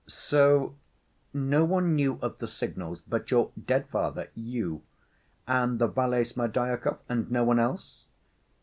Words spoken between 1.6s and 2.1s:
one